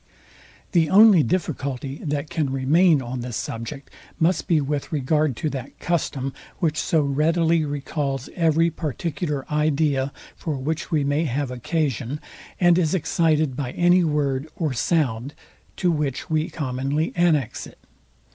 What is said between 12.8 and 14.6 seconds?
excited by any word